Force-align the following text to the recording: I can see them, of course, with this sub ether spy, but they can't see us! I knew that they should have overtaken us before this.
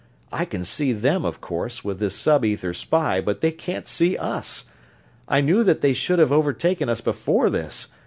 I 0.31 0.45
can 0.45 0.63
see 0.63 0.93
them, 0.93 1.23
of 1.25 1.41
course, 1.41 1.85
with 1.85 1.99
this 1.99 2.15
sub 2.15 2.43
ether 2.43 2.73
spy, 2.73 3.21
but 3.21 3.41
they 3.41 3.51
can't 3.51 3.87
see 3.87 4.17
us! 4.17 4.65
I 5.27 5.41
knew 5.41 5.63
that 5.63 5.81
they 5.81 5.93
should 5.93 6.17
have 6.17 6.31
overtaken 6.31 6.89
us 6.89 7.01
before 7.01 7.51
this. 7.51 7.87